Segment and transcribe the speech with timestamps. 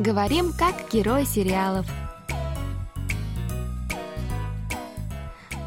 [0.00, 1.86] Говорим как герои сериалов.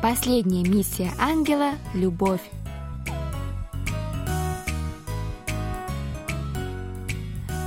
[0.02, 2.41] Последняя миссия ангела– любовь.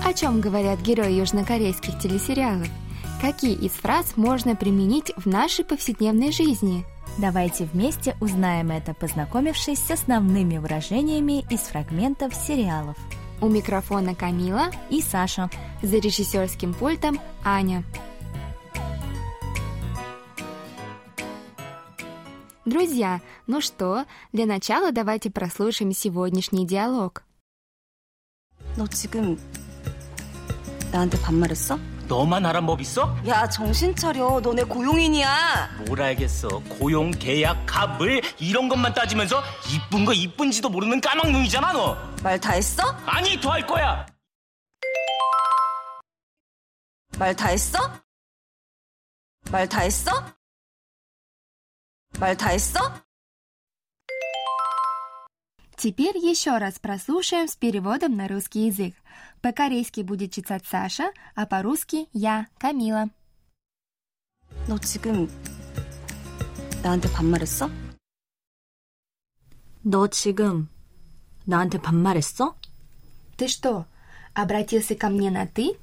[0.05, 2.69] О чем говорят герои южнокорейских телесериалов?
[3.23, 6.85] Какие из фраз можно применить в нашей повседневной жизни?
[7.17, 12.99] Давайте вместе узнаем это, познакомившись с основными выражениями из фрагментов сериалов.
[13.42, 15.50] У микрофона Камила и Саша.
[15.82, 17.84] За режиссерским пультом Аня.
[22.66, 27.24] Друзья, ну что, для начала давайте прослушаем сегодняшний диалог.
[28.78, 29.38] 너 지금
[30.92, 31.80] 나한테 반말했어?
[32.11, 33.17] 너만 하란 법 있어?
[33.29, 39.41] 야 정신 차려 너네 고용인이야 뭘 알겠어 고용 계약 갑을 이런 것만 따지면서
[39.73, 42.83] 이쁜 거 이쁜지도 모르는 까막눈이잖아 너 말 다 했어?
[43.07, 44.05] 아니 더 할 거야
[47.17, 47.79] 말 다 했어?
[49.53, 50.11] 말 다 했어?
[52.19, 52.81] 말 다 했어?
[55.86, 58.96] Теперь еще раз прослушаем с переводом на русский язык.
[59.42, 63.10] По-корейски будет читать Саша, а по-русски я, Камила.
[64.68, 65.30] 너 지금
[66.82, 67.70] 나한테 반말했어?
[69.84, 70.70] 너 지금
[71.46, 72.56] 나한테 반말했어?
[73.38, 73.86] Ты что,
[74.34, 75.78] обратился ко мне на «ты»?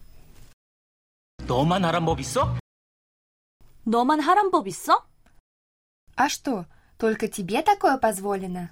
[1.47, 2.59] 너만 하란 법 있어?
[3.85, 5.07] 너만 하란 법 있어?
[6.17, 6.67] А что,
[6.99, 8.71] только тебе такое позволено?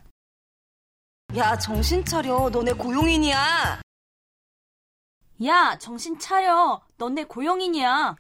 [1.36, 3.81] 야 정신 차려 너네 고용인이야
[5.42, 6.83] 야, 정신 차려.
[6.98, 8.14] 넌 내 고용인이야.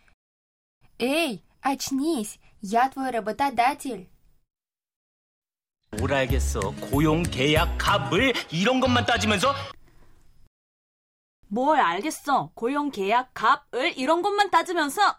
[1.00, 4.08] Эй, очнись, я твой работодатель.
[5.98, 9.52] 뭘 알겠어 고용 계약 갑을 이런 것만 따지면서
[11.48, 12.52] 뭘 알겠어.
[12.54, 15.18] 고용 계약 값을 이런 것만 따지면서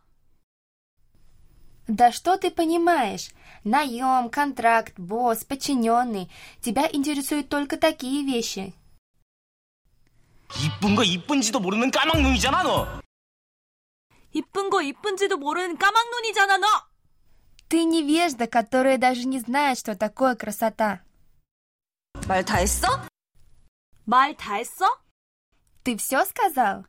[1.87, 3.31] Да что ты понимаешь?
[3.63, 6.29] Наем, контракт, босс, подчиненный.
[6.61, 8.73] Тебя интересуют только такие вещи.
[10.57, 13.01] 이쁜 거 이쁜지도 모르는 까막눈이잖아 너
[14.33, 16.67] 이쁜 거 이쁜지도 모르는 까막눈이잖아, 너.
[17.69, 21.03] Ты невежда, которая даже не знает, что такое красота.
[22.27, 22.87] 말 다 했어?
[24.05, 24.85] 말 다 했어?
[25.83, 26.85] Ты все сказал?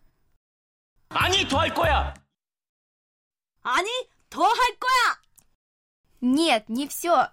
[1.11, 2.15] 아니 더 할 거야
[3.63, 3.89] 아니,
[4.29, 4.86] 더 할 거야.
[6.22, 7.28] нет, не все.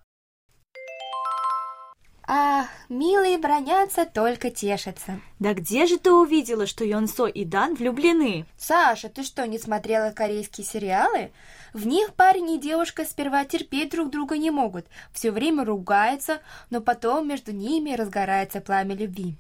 [2.26, 5.20] Ах, милые бронятся, только тешатся.
[5.38, 8.46] Да где же ты увидела, что Йонсо и Дан влюблены?
[8.56, 11.32] Саша, ты что, не смотрела корейские сериалы?
[11.74, 16.40] В них парень и девушка сперва терпеть друг друга не могут, все время ругаются,
[16.70, 19.34] но потом между ними разгорается пламя любви.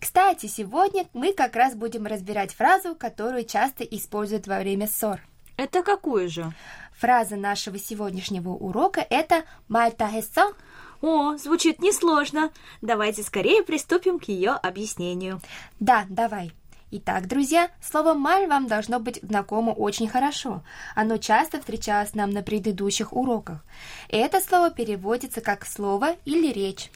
[0.00, 5.20] Кстати, сегодня мы как раз будем разбирать фразу, которую часто используют во время ссор.
[5.56, 6.52] Это какую же?
[6.98, 10.54] Фраза нашего сегодняшнего урока это «мальтахессо»
[11.02, 12.50] О, звучит несложно.
[12.80, 15.40] Давайте скорее приступим к ее объяснению.
[15.78, 16.52] Да, давай.
[16.90, 20.62] Итак, друзья, слово «маль» вам должно быть знакомо очень хорошо.
[20.94, 23.64] Оно часто встречалось нам на предыдущих уроках.
[24.08, 26.90] Это слово переводится как «слово» или «речь».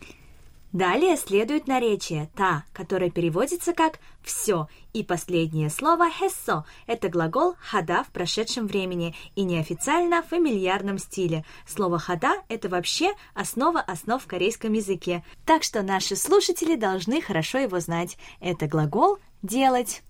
[0.72, 8.04] Далее следует наречие «та», которое переводится как «все», и последнее слово «хессо»— это глагол «хада»
[8.04, 11.46] в прошедшем времени и неофициально в фамильярном стиле.
[11.66, 17.58] Слово «хада»— это вообще основа основ в корейском языке, так что наши слушатели должны хорошо
[17.58, 18.18] его знать.
[18.40, 20.02] Это глагол «делать».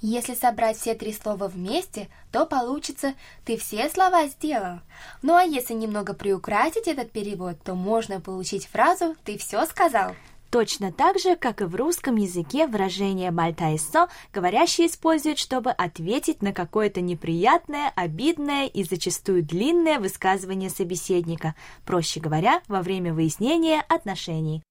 [0.00, 3.14] Если собрать все три слова вместе, то получится
[3.44, 4.78] «ты все слова сделал».
[5.22, 10.14] Ну а если немного приукрасить этот перевод, то можно получить фразу «ты все сказал».
[10.50, 16.52] Точно так же, как и в русском языке выражение «мальтаэссо» говорящие используют, чтобы ответить на
[16.52, 21.54] какое-то неприятное, обидное и зачастую длинное высказывание собеседника,
[21.84, 24.62] проще говоря, во время выяснения отношений.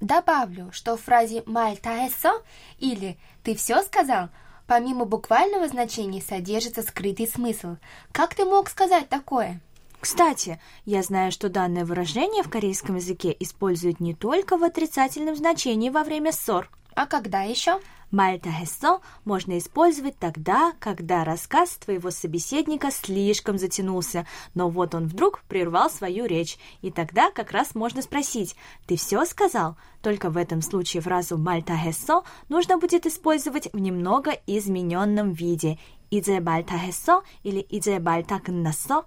[0.00, 2.42] Добавлю, что в фразе «мальтаэссо»
[2.78, 4.28] или «ты все сказал»
[4.68, 7.76] помимо буквального значения содержится скрытый смысл.
[8.12, 9.60] Как ты мог сказать такое?
[9.98, 15.90] Кстати, я знаю, что данное выражение в корейском языке используют не только в отрицательном значении
[15.90, 16.70] во время ссор.
[16.98, 17.78] А когда еще?
[18.10, 25.90] Мальтахессо можно использовать тогда, когда рассказ твоего собеседника слишком затянулся, но вот он вдруг прервал
[25.90, 28.56] свою речь, и тогда как раз можно спросить
[28.88, 35.30] «Ты все сказал?» Только в этом случае фразу «мальтахессо» нужно будет использовать в немного измененном
[35.30, 35.78] виде
[36.10, 39.04] «изе мальтахессо» или «изе мальтакннассо»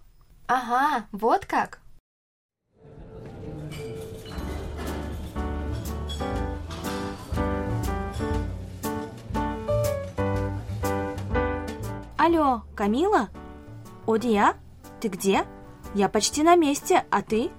[0.47, 1.80] Ага, вот как.
[12.20, 13.28] Алло, Камила?
[14.06, 14.54] Одия?
[15.00, 15.44] Ты где?
[15.94, 17.50] Я почти на месте, а ты?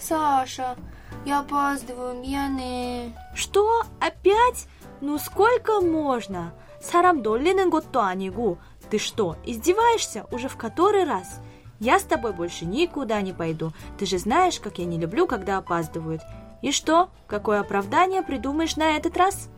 [0.00, 0.76] Саша,
[1.24, 3.12] я опаздываю, 미안해.
[3.34, 3.82] Что?
[4.00, 4.66] Опять?
[5.00, 6.52] Ну сколько можно?
[6.80, 8.58] 사람 놀리는 것도 아니고.
[8.90, 11.40] Ты что, издеваешься уже в который раз?
[11.80, 13.72] Я с тобой больше никуда не пойду.
[13.98, 16.20] Ты же знаешь, как я не люблю, когда опаздывают.
[16.60, 17.08] И что?
[17.26, 19.48] Какое оправдание придумаешь на этот раз?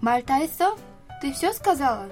[0.00, 0.76] 말 다 했어?
[1.20, 2.06] Ты все сказала?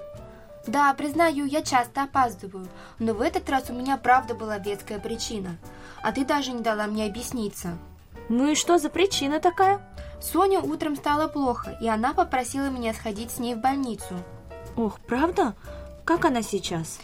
[0.68, 2.68] Да, признаю, я часто опаздываю,
[3.00, 5.58] но в этот раз у меня правда была веская причина.
[6.04, 7.78] А ты даже не дала мне объясниться.
[8.30, 9.82] Ну и что за причина такая?
[10.22, 14.16] Соня утром стало плохо, и она попросила меня сходить с ней в больницу.
[14.76, 15.56] Ох, правда?
[16.06, 17.00] Как она сейчас?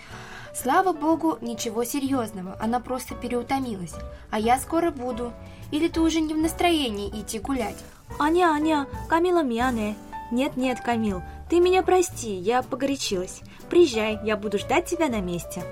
[0.54, 3.94] Слава богу, ничего серьезного, она просто переутомилась.
[4.32, 5.34] А я скоро буду.
[5.72, 7.78] Или ты уже не в настроении идти гулять?
[8.20, 9.96] Аня, Аня, Камила миане.
[10.32, 13.42] Нет-нет, Камил, ты меня прости, я погорячилась.
[13.70, 15.64] Приезжай, я буду ждать тебя на месте.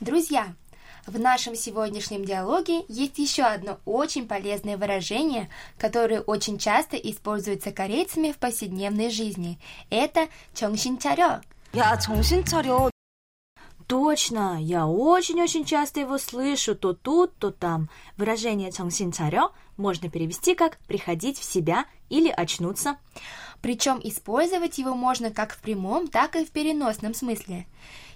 [0.00, 0.54] Друзья,
[1.06, 5.48] в нашем сегодняшнем диалоге есть еще одно очень полезное выражение,
[5.78, 9.58] которое очень часто используется корейцами в повседневной жизни.
[9.90, 11.40] Это чонгшин чарё.
[11.72, 12.90] Я чонгшин чарё
[13.89, 17.89] Точно, я очень-очень часто его слышу то тут, то там.
[18.17, 22.97] Выражение «정신 차려» можно перевести как «приходить в себя» или «очнуться».
[23.61, 27.67] Причем использовать его можно как в прямом, так и в переносном смысле.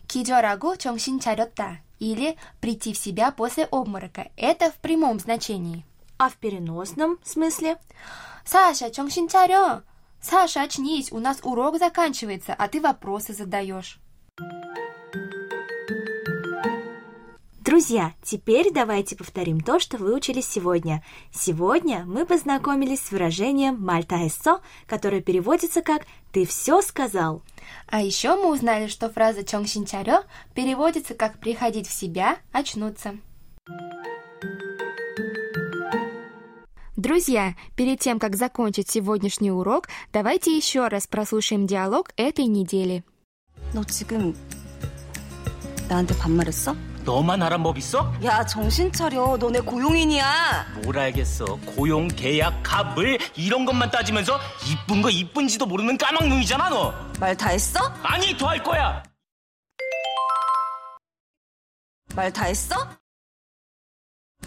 [0.07, 4.31] 기절하고 정신 차렸다 или прийти в себя после обморока.
[4.35, 5.85] Это в прямом значении.
[6.17, 7.77] А в переносном смысле?
[8.44, 9.83] Саша, 정신 차려!
[10.19, 14.00] Саша, очнись, у нас урок заканчивается, а ты вопросы задаешь.
[17.73, 21.03] Друзья, теперь давайте повторим то, что выучили сегодня.
[21.31, 27.44] Сегодня мы познакомились с выражением «мальтаэссо», которое переводится как «ты все сказал».
[27.88, 30.23] А еще мы узнали, что фраза «정신 차려»
[30.56, 33.17] переводится как «приходить в себя, очнуться».
[36.95, 43.03] Друзья, перед тем, как закончить сегодняшний урок, давайте еще раз прослушаем диалог этой недели.
[43.73, 44.35] 너 지금
[45.88, 46.75] 나한테 반말했어?
[47.04, 48.12] 너만 알아 법 있어?
[48.24, 49.36] 야, 정신 차려.
[49.38, 50.80] 너네 고용인이야.
[50.82, 51.44] 뭘 알겠어.
[51.76, 56.92] 고용, 계약, 갑을 이런 것만 따지면서 이쁜 거 이쁜지도 모르는 까막눈이잖아 너.
[57.20, 57.78] 말 다 했어?
[58.02, 59.02] 아니 더 할 거야.
[62.14, 62.74] 말 다 했어?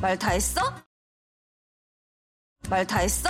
[0.01, 0.61] 말 다 했어?
[2.69, 3.29] 말 다 했어?